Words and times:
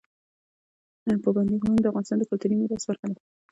پابندی 1.23 1.57
غرونه 1.61 1.79
د 1.81 1.85
افغانستان 1.91 2.17
د 2.19 2.23
کلتوري 2.29 2.55
میراث 2.55 2.83
برخه 2.89 3.05
ده. 3.09 3.19